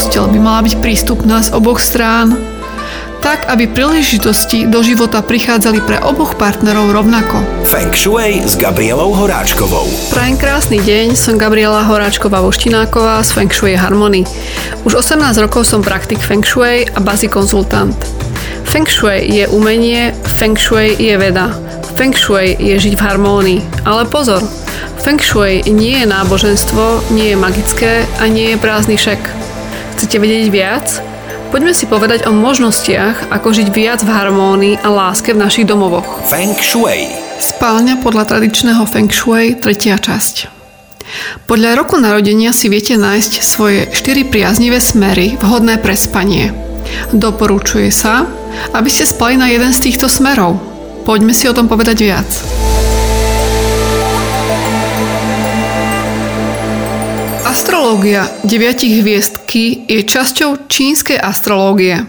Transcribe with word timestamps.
Postel 0.00 0.32
by 0.32 0.40
mala 0.40 0.64
byť 0.64 0.80
prístupná 0.80 1.44
z 1.44 1.52
oboch 1.52 1.76
strán, 1.76 2.32
tak 3.20 3.44
aby 3.52 3.68
príležitosti 3.68 4.64
do 4.64 4.80
života 4.80 5.20
prichádzali 5.20 5.84
pre 5.84 6.00
oboch 6.00 6.40
partnerov 6.40 6.88
rovnako. 6.88 7.44
Feng 7.68 7.92
Shui 7.92 8.40
s 8.40 8.56
Gabrielou 8.56 9.12
Horáčkovou. 9.12 9.84
Prajem 10.08 10.40
krásny 10.40 10.80
deň, 10.80 11.12
som 11.12 11.36
Gabriela 11.36 11.84
Horáčková 11.84 12.40
Voštináková 12.40 13.20
z 13.20 13.28
Feng 13.36 13.52
Shui 13.52 13.76
Harmony. 13.76 14.24
Už 14.88 15.04
18 15.04 15.36
rokov 15.36 15.68
som 15.68 15.84
praktik 15.84 16.24
Feng 16.24 16.48
Shui 16.48 16.88
a 16.88 16.98
bazi 17.04 17.28
konzultant. 17.28 17.92
Feng 18.64 18.88
Shui 18.88 19.28
je 19.28 19.52
umenie, 19.52 20.16
Feng 20.24 20.56
Shui 20.56 20.96
je 20.96 21.12
veda. 21.20 21.52
Feng 22.00 22.16
Shui 22.16 22.56
je 22.56 22.72
žiť 22.72 22.96
v 22.96 23.04
harmónii. 23.04 23.84
Ale 23.84 24.08
pozor, 24.08 24.40
Feng 25.04 25.20
Shui 25.20 25.60
nie 25.68 26.00
je 26.00 26.08
náboženstvo, 26.08 27.12
nie 27.12 27.32
je 27.32 27.36
magické 27.36 28.08
a 28.16 28.24
nie 28.32 28.56
je 28.56 28.56
prázdny 28.56 28.96
šek. 28.96 29.49
Chcete 30.00 30.16
vedieť 30.16 30.48
viac? 30.48 30.86
Poďme 31.52 31.76
si 31.76 31.84
povedať 31.84 32.24
o 32.24 32.32
možnostiach, 32.32 33.28
ako 33.36 33.52
žiť 33.52 33.68
viac 33.68 34.00
v 34.00 34.08
harmónii 34.08 34.80
a 34.80 34.88
láske 34.88 35.36
v 35.36 35.44
našich 35.44 35.68
domovoch. 35.68 36.24
Feng 36.24 36.56
Shui. 36.56 37.12
Spálňa 37.36 38.00
podľa 38.00 38.24
tradičného 38.32 38.80
Feng 38.88 39.12
Shui, 39.12 39.60
tretia 39.60 40.00
časť. 40.00 40.48
Podľa 41.44 41.76
roku 41.76 42.00
narodenia 42.00 42.56
si 42.56 42.72
viete 42.72 42.96
nájsť 42.96 43.44
svoje 43.44 43.92
4 43.92 44.24
priaznivé 44.32 44.80
smery 44.80 45.36
vhodné 45.36 45.76
pre 45.76 45.92
spanie. 45.92 46.48
Doporučuje 47.12 47.92
sa, 47.92 48.24
aby 48.72 48.88
ste 48.88 49.04
spali 49.04 49.36
na 49.36 49.52
jeden 49.52 49.68
z 49.68 49.84
týchto 49.84 50.08
smerov. 50.08 50.56
Poďme 51.04 51.36
si 51.36 51.44
o 51.44 51.52
tom 51.52 51.68
povedať 51.68 52.08
viac. 52.08 52.28
Astrológia 57.50 58.30
deviatich 58.46 59.02
hviezdky 59.02 59.82
je 59.90 60.06
časťou 60.06 60.70
čínskej 60.70 61.18
astrológie. 61.18 62.06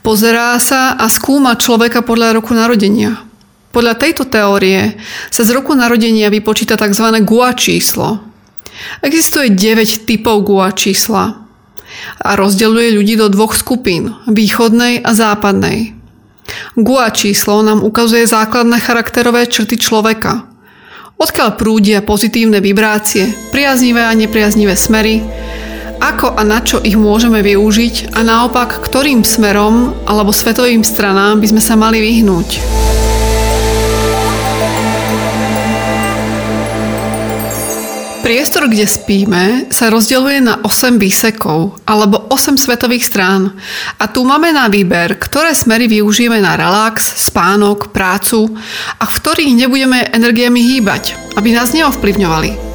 Pozerá 0.00 0.56
sa 0.56 0.96
a 0.96 1.12
skúma 1.12 1.60
človeka 1.60 2.00
podľa 2.00 2.40
roku 2.40 2.56
narodenia. 2.56 3.20
Podľa 3.68 4.00
tejto 4.00 4.24
teórie 4.24 4.96
sa 5.28 5.44
z 5.44 5.52
roku 5.52 5.76
narodenia 5.76 6.32
vypočíta 6.32 6.80
tzv. 6.80 7.04
Gua 7.20 7.52
číslo. 7.52 8.24
Existuje 9.04 9.52
9 9.52 10.08
typov 10.08 10.40
Gua 10.40 10.72
čísla 10.72 11.44
a 12.24 12.30
rozdeľuje 12.32 12.96
ľudí 12.96 13.20
do 13.20 13.28
dvoch 13.28 13.52
skupín, 13.52 14.16
východnej 14.24 15.04
a 15.04 15.12
západnej. 15.12 15.92
Gua 16.80 17.12
číslo 17.12 17.60
nám 17.60 17.84
ukazuje 17.84 18.24
základné 18.24 18.80
charakterové 18.80 19.44
črty 19.52 19.76
človeka– 19.76 20.48
odkiaľ 21.22 21.54
prúdia 21.54 22.02
pozitívne 22.02 22.58
vibrácie, 22.58 23.30
priaznivé 23.54 24.02
a 24.02 24.12
nepriaznivé 24.18 24.74
smery, 24.74 25.22
ako 26.02 26.34
a 26.34 26.42
na 26.42 26.58
čo 26.66 26.82
ich 26.82 26.98
môžeme 26.98 27.38
využiť 27.46 28.10
a 28.18 28.26
naopak, 28.26 28.82
ktorým 28.82 29.22
smerom 29.22 29.94
alebo 30.02 30.34
svetovým 30.34 30.82
stranám 30.82 31.38
by 31.38 31.46
sme 31.46 31.62
sa 31.62 31.78
mali 31.78 32.02
vyhnúť. 32.02 32.81
Priestor, 38.22 38.70
kde 38.70 38.86
spíme, 38.86 39.66
sa 39.74 39.90
rozdeľuje 39.90 40.46
na 40.46 40.54
8 40.62 40.94
výsekov 40.94 41.82
alebo 41.82 42.30
8 42.30 42.54
svetových 42.54 43.10
strán 43.10 43.50
a 43.98 44.06
tu 44.06 44.22
máme 44.22 44.54
na 44.54 44.70
výber, 44.70 45.18
ktoré 45.18 45.50
smery 45.50 45.90
využijeme 45.90 46.38
na 46.38 46.54
relax, 46.54 47.02
spánok, 47.18 47.90
prácu 47.90 48.46
a 49.02 49.04
v 49.10 49.16
ktorých 49.18 49.58
nebudeme 49.58 50.06
energiami 50.14 50.62
hýbať, 50.62 51.18
aby 51.34 51.50
nás 51.50 51.74
neovplyvňovali. 51.74 52.70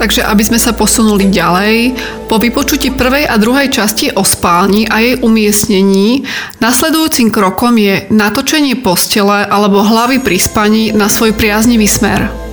Takže 0.00 0.24
aby 0.24 0.40
sme 0.40 0.56
sa 0.56 0.72
posunuli 0.72 1.28
ďalej, 1.28 2.00
po 2.32 2.40
vypočutí 2.40 2.96
prvej 2.96 3.28
a 3.28 3.36
druhej 3.36 3.68
časti 3.68 4.08
o 4.16 4.24
spálni 4.24 4.88
a 4.88 5.04
jej 5.04 5.20
umiestnení, 5.20 6.24
nasledujúcim 6.64 7.28
krokom 7.28 7.76
je 7.76 8.08
natočenie 8.08 8.80
postele 8.80 9.44
alebo 9.44 9.84
hlavy 9.84 10.24
pri 10.24 10.40
spaní 10.40 10.96
na 10.96 11.12
svoj 11.12 11.36
priaznivý 11.36 11.84
smer. 11.84 12.45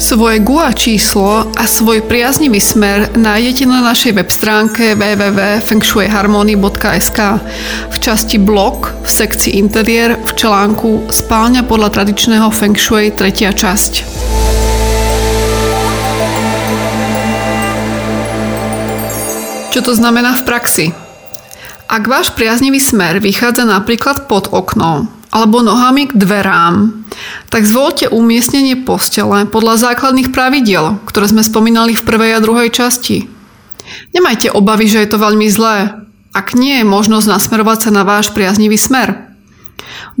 Svoje 0.00 0.40
GUA 0.40 0.72
číslo 0.72 1.52
a 1.52 1.68
svoj 1.68 2.00
priaznivý 2.08 2.56
smer 2.56 3.12
nájdete 3.20 3.68
na 3.68 3.84
našej 3.84 4.16
web 4.16 4.32
stránke 4.32 4.96
www.fengshuiharmony.sk 4.96 7.18
v 7.92 7.96
časti 8.00 8.40
blog 8.40 8.96
v 9.04 9.08
sekcii 9.12 9.60
interiér 9.60 10.16
v 10.24 10.30
článku 10.32 11.12
Spálňa 11.12 11.68
podľa 11.68 11.92
tradičného 11.92 12.48
Feng 12.48 12.80
Shui 12.80 13.12
tretia 13.12 13.52
časť. 13.52 13.92
Čo 19.68 19.84
to 19.84 19.92
znamená 19.92 20.32
v 20.40 20.48
praxi? 20.48 20.96
Ak 21.92 22.08
váš 22.08 22.32
priaznivý 22.32 22.80
smer 22.80 23.20
vychádza 23.20 23.68
napríklad 23.68 24.32
pod 24.32 24.48
okno 24.48 25.19
alebo 25.30 25.62
nohami 25.62 26.10
k 26.10 26.18
dverám, 26.18 27.06
tak 27.50 27.62
zvolte 27.62 28.10
umiestnenie 28.10 28.82
postele 28.82 29.46
podľa 29.46 29.90
základných 29.90 30.34
pravidiel, 30.34 30.98
ktoré 31.06 31.30
sme 31.30 31.46
spomínali 31.46 31.94
v 31.94 32.06
prvej 32.06 32.38
a 32.38 32.42
druhej 32.42 32.70
časti. 32.74 33.30
Nemajte 34.14 34.50
obavy, 34.50 34.90
že 34.90 35.02
je 35.02 35.10
to 35.10 35.22
veľmi 35.22 35.46
zlé, 35.50 36.06
ak 36.34 36.54
nie 36.54 36.82
je 36.82 36.86
možnosť 36.86 37.26
nasmerovať 37.26 37.78
sa 37.86 37.90
na 37.90 38.02
váš 38.06 38.30
priaznivý 38.30 38.78
smer. 38.78 39.30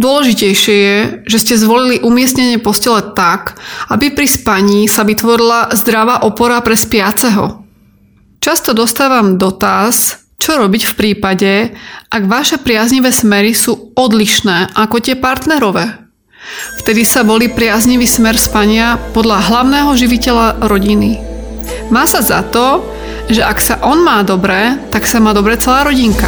Dôležitejšie 0.00 0.74
je, 0.74 0.98
že 1.28 1.38
ste 1.38 1.60
zvolili 1.60 2.00
umiestnenie 2.00 2.56
postele 2.62 3.04
tak, 3.12 3.60
aby 3.92 4.14
pri 4.14 4.26
spaní 4.26 4.88
sa 4.88 5.04
vytvorila 5.04 5.74
zdravá 5.76 6.24
opora 6.24 6.62
pre 6.64 6.74
spiaceho. 6.74 7.62
Často 8.40 8.72
dostávam 8.72 9.36
dotaz, 9.36 10.24
čo 10.40 10.56
robiť 10.56 10.82
v 10.88 10.96
prípade, 10.96 11.52
ak 12.08 12.22
vaše 12.24 12.56
priaznivé 12.56 13.12
smery 13.12 13.52
sú 13.52 13.92
odlišné 13.92 14.72
ako 14.72 14.96
tie 15.04 15.14
partnerové. 15.14 16.08
Vtedy 16.80 17.04
sa 17.04 17.20
volí 17.20 17.52
priaznivý 17.52 18.08
smer 18.08 18.40
spania 18.40 18.96
podľa 19.12 19.52
hlavného 19.52 19.92
živiteľa 19.92 20.64
rodiny. 20.64 21.20
Má 21.92 22.08
sa 22.08 22.24
za 22.24 22.40
to, 22.40 22.80
že 23.28 23.44
ak 23.44 23.60
sa 23.60 23.78
on 23.84 24.00
má 24.00 24.24
dobre, 24.24 24.80
tak 24.88 25.04
sa 25.04 25.20
má 25.20 25.36
dobre 25.36 25.60
celá 25.60 25.84
rodinka. 25.84 26.26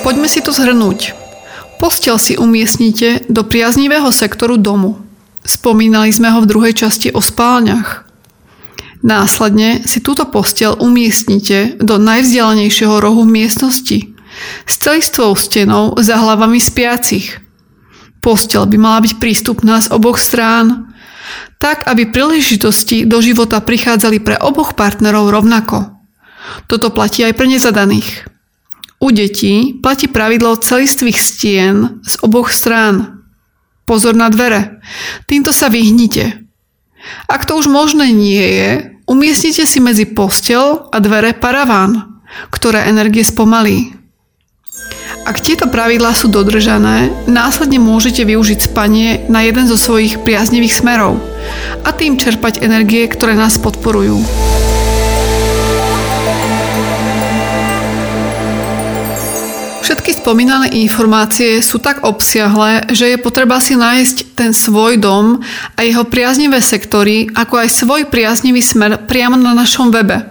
Poďme 0.00 0.24
si 0.32 0.40
to 0.40 0.56
zhrnúť. 0.56 1.12
Postel 1.76 2.16
si 2.16 2.40
umiestnite 2.40 3.28
do 3.28 3.44
priaznivého 3.44 4.08
sektoru 4.08 4.56
domu. 4.56 4.96
Spomínali 5.44 6.08
sme 6.08 6.32
ho 6.32 6.40
v 6.40 6.48
druhej 6.48 6.74
časti 6.74 7.12
o 7.12 7.20
spálniach. 7.20 8.07
Následne 8.98 9.86
si 9.86 10.02
túto 10.02 10.26
postel 10.26 10.74
umiestnite 10.74 11.78
do 11.78 12.02
najvzdialenejšieho 12.02 12.98
rohu 12.98 13.22
miestnosti 13.22 14.18
s 14.66 14.74
celistvou 14.78 15.38
stenou 15.38 15.94
za 15.98 16.18
hlavami 16.18 16.58
spiacich. 16.58 17.38
Postel 18.18 18.66
by 18.66 18.76
mala 18.78 18.98
byť 19.06 19.22
prístupná 19.22 19.78
z 19.78 19.94
oboch 19.94 20.18
strán, 20.18 20.90
tak 21.62 21.86
aby 21.86 22.10
príležitosti 22.10 23.06
do 23.06 23.22
života 23.22 23.62
prichádzali 23.62 24.18
pre 24.22 24.34
oboch 24.38 24.74
partnerov 24.74 25.30
rovnako. 25.30 25.94
Toto 26.66 26.90
platí 26.90 27.22
aj 27.22 27.34
pre 27.38 27.46
nezadaných. 27.46 28.26
U 28.98 29.14
detí 29.14 29.78
platí 29.78 30.10
pravidlo 30.10 30.58
celistvých 30.58 31.18
stien 31.18 32.02
z 32.02 32.18
oboch 32.26 32.50
strán. 32.50 33.22
Pozor 33.86 34.18
na 34.18 34.26
dvere. 34.26 34.82
Týmto 35.30 35.54
sa 35.54 35.70
vyhnite. 35.70 36.47
Ak 37.28 37.44
to 37.48 37.56
už 37.56 37.68
možné 37.68 38.12
nie 38.12 38.42
je, 38.42 38.70
umiestnite 39.08 39.64
si 39.64 39.78
medzi 39.80 40.04
postel 40.04 40.88
a 40.92 40.96
dvere 41.00 41.32
paraván, 41.32 42.20
ktoré 42.52 42.88
energie 42.88 43.24
spomalí. 43.24 43.96
Ak 45.28 45.44
tieto 45.44 45.68
pravidlá 45.68 46.16
sú 46.16 46.32
dodržané, 46.32 47.12
následne 47.28 47.76
môžete 47.76 48.24
využiť 48.24 48.72
spanie 48.72 49.28
na 49.28 49.44
jeden 49.44 49.68
zo 49.68 49.76
svojich 49.76 50.24
priaznivých 50.24 50.80
smerov 50.80 51.20
a 51.84 51.92
tým 51.92 52.16
čerpať 52.16 52.64
energie, 52.64 53.04
ktoré 53.04 53.36
nás 53.36 53.60
podporujú. 53.60 54.47
Všetky 59.88 60.20
spomínané 60.20 60.68
informácie 60.84 61.64
sú 61.64 61.80
tak 61.80 62.04
obsiahle, 62.04 62.92
že 62.92 63.08
je 63.08 63.16
potreba 63.16 63.56
si 63.56 63.72
nájsť 63.72 64.36
ten 64.36 64.52
svoj 64.52 65.00
dom 65.00 65.40
a 65.40 65.80
jeho 65.80 66.04
priaznivé 66.04 66.60
sektory, 66.60 67.32
ako 67.32 67.64
aj 67.64 67.72
svoj 67.72 68.04
priaznivý 68.12 68.60
smer 68.60 69.08
priamo 69.08 69.40
na 69.40 69.56
našom 69.56 69.88
webe 69.88 70.28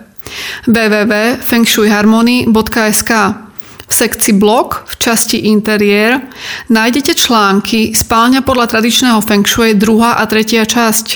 www.fengshuiharmony.sk 0.69 3.11
v 3.81 3.93
sekcii 3.97 4.37
blog 4.37 4.85
v 4.85 4.93
časti 5.01 5.49
interiér 5.49 6.21
nájdete 6.69 7.17
články 7.17 7.97
Spálňa 7.97 8.45
podľa 8.45 8.77
tradičného 8.77 9.25
Feng 9.25 9.41
Shui 9.41 9.73
2. 9.73 9.89
a 10.05 10.21
3. 10.21 10.69
časť. 10.69 11.07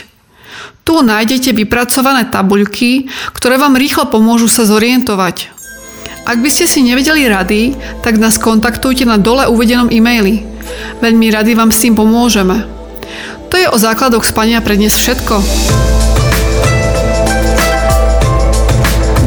Tu 0.81 0.93
nájdete 0.97 1.53
vypracované 1.53 2.25
tabuľky, 2.25 3.05
ktoré 3.37 3.61
vám 3.61 3.77
rýchlo 3.77 4.09
pomôžu 4.09 4.49
sa 4.49 4.65
zorientovať. 4.65 5.50
Ak 6.21 6.37
by 6.37 6.53
ste 6.53 6.69
si 6.69 6.85
nevedeli 6.85 7.25
rady, 7.25 7.73
tak 8.05 8.21
nás 8.21 8.37
kontaktujte 8.37 9.09
na 9.09 9.17
dole 9.17 9.49
uvedenom 9.49 9.89
e-maili. 9.89 10.45
Veľmi 11.01 11.33
rady 11.33 11.57
vám 11.57 11.73
s 11.73 11.81
tým 11.81 11.97
pomôžeme. 11.97 12.61
To 13.49 13.55
je 13.57 13.65
o 13.65 13.77
základoch 13.81 14.21
spania 14.21 14.61
pre 14.61 14.77
dnes 14.77 14.93
všetko. 14.93 15.41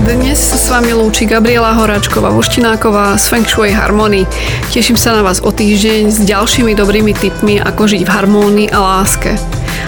Dnes 0.06 0.38
sa 0.38 0.54
s 0.54 0.70
vami 0.70 0.94
lúči 0.94 1.26
Gabriela 1.26 1.74
Horáčková 1.74 2.30
Voštináková 2.30 3.18
z 3.18 3.24
Feng 3.26 3.46
Shui 3.48 3.74
Harmony. 3.74 4.22
Teším 4.70 4.94
sa 4.94 5.18
na 5.18 5.26
vás 5.26 5.42
o 5.42 5.50
týždeň 5.50 6.14
s 6.14 6.22
ďalšími 6.22 6.78
dobrými 6.78 7.10
tipmi, 7.10 7.58
ako 7.58 7.90
žiť 7.90 8.06
v 8.06 8.12
harmónii 8.14 8.68
a 8.70 8.78
láske. 8.78 9.34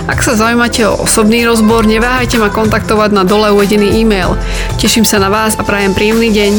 Ak 0.06 0.22
sa 0.22 0.38
zaujímate 0.38 0.86
o 0.86 1.02
osobný 1.02 1.42
rozbor, 1.42 1.82
neváhajte 1.82 2.38
ma 2.38 2.46
kontaktovať 2.46 3.10
na 3.10 3.26
dole 3.26 3.50
uvedený 3.50 3.98
e-mail. 3.98 4.38
Teším 4.78 5.02
sa 5.02 5.18
na 5.18 5.26
vás 5.26 5.58
a 5.58 5.66
prajem 5.66 5.94
príjemný 5.98 6.30
deň. 6.30 6.52